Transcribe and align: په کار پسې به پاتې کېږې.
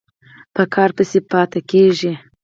په 0.55 0.63
کار 0.73 0.89
پسې 0.97 1.19
به 1.23 1.27
پاتې 1.31 1.59
کېږې. 1.71 2.13